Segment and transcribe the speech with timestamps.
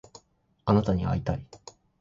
[0.65, 1.45] あなたに会いたい